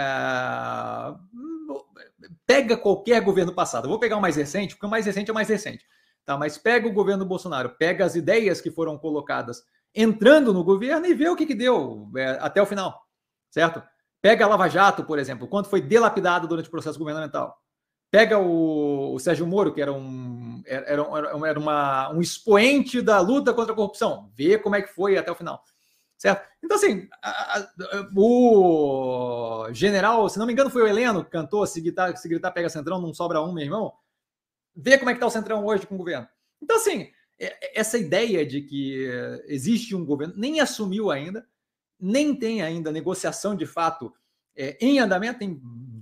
Pega 2.45 2.77
qualquer 2.77 3.21
governo 3.21 3.53
passado. 3.53 3.85
Eu 3.85 3.89
vou 3.89 3.99
pegar 3.99 4.17
o 4.17 4.21
mais 4.21 4.35
recente, 4.35 4.75
porque 4.75 4.85
o 4.85 4.89
mais 4.89 5.05
recente 5.05 5.29
é 5.29 5.31
o 5.31 5.35
mais 5.35 5.49
recente. 5.49 5.85
Tá? 6.27 6.37
Mas 6.37 6.57
pega 6.57 6.85
o 6.85 6.91
governo 6.91 7.23
Bolsonaro, 7.23 7.69
pega 7.79 8.03
as 8.03 8.13
ideias 8.13 8.59
que 8.59 8.69
foram 8.69 8.97
colocadas 8.97 9.63
entrando 9.95 10.53
no 10.53 10.61
governo 10.61 11.05
e 11.05 11.13
vê 11.13 11.29
o 11.29 11.37
que, 11.37 11.45
que 11.45 11.55
deu 11.55 12.11
é, 12.17 12.37
até 12.41 12.61
o 12.61 12.65
final, 12.65 13.01
certo? 13.49 13.81
Pega 14.21 14.43
a 14.43 14.47
Lava 14.49 14.67
Jato, 14.67 15.05
por 15.05 15.17
exemplo, 15.19 15.47
quanto 15.47 15.69
foi 15.69 15.79
dilapidado 15.79 16.45
durante 16.45 16.67
o 16.67 16.71
processo 16.71 16.99
governamental. 16.99 17.57
Pega 18.11 18.37
o, 18.37 19.13
o 19.13 19.19
Sérgio 19.19 19.47
Moro, 19.47 19.73
que 19.73 19.81
era 19.81 19.93
um, 19.93 20.61
era, 20.65 21.01
era 21.47 21.59
uma, 21.59 22.09
um 22.11 22.19
expoente 22.19 23.01
da 23.01 23.21
luta 23.21 23.53
contra 23.53 23.71
a 23.71 23.75
corrupção, 23.75 24.29
vê 24.35 24.57
como 24.57 24.75
é 24.75 24.81
que 24.81 24.93
foi 24.93 25.17
até 25.17 25.31
o 25.31 25.35
final. 25.35 25.63
Certo? 26.17 26.45
Então, 26.61 26.75
assim, 26.75 27.07
a, 27.23 27.59
a, 27.59 27.67
o 28.13 29.69
general, 29.71 30.27
se 30.27 30.37
não 30.37 30.45
me 30.45 30.51
engano, 30.51 30.69
foi 30.69 30.81
o 30.81 30.87
Heleno 30.87 31.23
que 31.23 31.31
cantou: 31.31 31.65
se 31.65 31.79
gritar, 31.79 32.17
se 32.17 32.27
gritar 32.27 32.51
pega 32.51 32.67
centrão, 32.67 32.99
não 32.99 33.13
sobra 33.13 33.41
um, 33.41 33.53
meu 33.53 33.63
irmão 33.63 33.93
ver 34.77 34.99
como 34.99 35.09
é 35.09 35.13
que 35.13 35.17
está 35.17 35.25
o 35.25 35.31
Centrão 35.31 35.65
hoje 35.65 35.87
com 35.87 35.95
o 35.95 35.97
governo. 35.97 36.27
Então, 36.61 36.77
assim, 36.77 37.09
é, 37.39 37.47
é, 37.47 37.79
essa 37.79 37.97
ideia 37.97 38.45
de 38.45 38.61
que 38.61 39.09
existe 39.47 39.95
um 39.95 40.05
governo 40.05 40.35
nem 40.37 40.59
assumiu 40.59 41.09
ainda, 41.09 41.45
nem 41.99 42.35
tem 42.35 42.61
ainda 42.61 42.91
negociação 42.91 43.55
de 43.55 43.65
fato 43.65 44.13
é, 44.55 44.77
em 44.79 44.99
andamento, 44.99 45.39
tem 45.39 45.61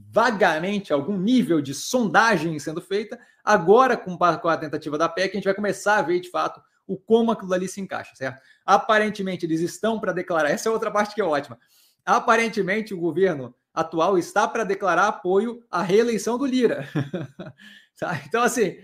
vagamente 0.09 0.93
algum 0.93 1.17
nível 1.17 1.61
de 1.61 1.73
sondagem 1.73 2.57
sendo 2.57 2.81
feita. 2.81 3.19
Agora, 3.43 3.97
com, 3.97 4.17
com 4.17 4.47
a 4.47 4.57
tentativa 4.57 4.97
da 4.97 5.09
PEC, 5.09 5.31
a 5.31 5.35
gente 5.35 5.43
vai 5.43 5.53
começar 5.53 5.97
a 5.97 6.01
ver 6.01 6.21
de 6.21 6.29
fato 6.29 6.61
o 6.87 6.97
como 6.97 7.31
aquilo 7.31 7.53
ali 7.53 7.67
se 7.67 7.81
encaixa, 7.81 8.15
certo? 8.15 8.41
Aparentemente, 8.65 9.45
eles 9.45 9.59
estão 9.59 9.99
para 9.99 10.13
declarar, 10.13 10.49
essa 10.49 10.69
é 10.69 10.71
outra 10.71 10.91
parte 10.91 11.15
que 11.15 11.21
é 11.21 11.23
ótima. 11.23 11.59
Aparentemente, 12.05 12.93
o 12.93 12.99
governo 12.99 13.53
atual 13.73 14.17
está 14.17 14.47
para 14.47 14.63
declarar 14.63 15.07
apoio 15.07 15.61
à 15.69 15.81
reeleição 15.81 16.37
do 16.37 16.45
Lira. 16.45 16.87
Tá? 17.99 18.21
Então, 18.27 18.43
assim, 18.43 18.77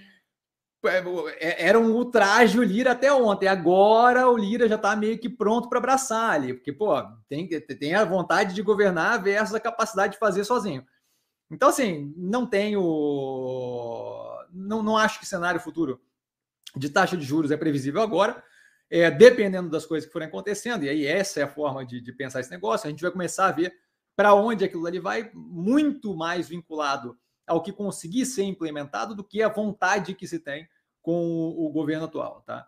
é, 0.84 1.04
é, 1.40 1.68
era 1.68 1.80
um 1.80 1.92
ultraje 1.92 2.58
o 2.58 2.64
Lira 2.64 2.92
até 2.92 3.14
ontem. 3.14 3.48
Agora 3.48 4.28
o 4.28 4.38
Lira 4.38 4.68
já 4.68 4.76
está 4.76 4.96
meio 4.96 5.20
que 5.20 5.30
pronto 5.30 5.70
para 5.70 5.78
abraçar 5.78 6.32
ali, 6.32 6.54
porque, 6.54 6.74
pô, 6.74 7.02
tem, 7.28 7.48
tem 7.48 7.94
a 7.94 8.04
vontade 8.04 8.56
de 8.56 8.62
governar 8.62 9.22
versus 9.22 9.54
a 9.54 9.60
capacidade 9.60 10.14
de 10.14 10.20
fazer 10.20 10.44
sozinho. 10.44 10.86
Então, 11.52 11.70
assim, 11.70 12.14
não 12.18 12.48
tenho. 12.48 12.82
Não, 14.52 14.82
não 14.82 14.98
acho 14.98 15.20
que 15.20 15.26
cenário 15.26 15.60
futuro 15.60 16.02
de 16.76 16.90
taxa 16.90 17.18
de 17.18 17.26
juros 17.26 17.52
é 17.52 17.58
previsível 17.58 18.02
agora. 18.02 18.44
É, 18.90 19.10
dependendo 19.10 19.70
das 19.70 19.86
coisas 19.86 20.06
que 20.06 20.12
forem 20.12 20.28
acontecendo, 20.28 20.84
e 20.84 20.90
aí 20.90 21.06
essa 21.06 21.40
é 21.40 21.44
a 21.44 21.48
forma 21.48 21.86
de, 21.86 22.02
de 22.02 22.12
pensar 22.12 22.42
esse 22.42 22.52
negócio, 22.52 22.88
a 22.88 22.90
gente 22.90 23.02
vai 23.02 23.12
começar 23.12 23.48
a 23.48 23.52
ver 23.52 23.74
para 24.18 24.34
onde 24.34 24.66
aquilo 24.66 24.86
ali 24.86 25.00
vai, 25.00 25.32
muito 25.34 26.14
mais 26.14 26.50
vinculado 26.50 27.18
ao 27.52 27.62
que 27.62 27.74
conseguir 27.74 28.26
ser 28.26 28.44
implementado 28.44 29.14
do 29.14 29.26
que 29.26 29.44
a 29.44 29.50
vontade 29.50 30.16
que 30.16 30.26
se 30.26 30.40
tem 30.40 30.70
com 31.02 31.50
o 31.50 31.70
governo 31.70 32.06
atual. 32.06 32.42
Tá? 32.46 32.66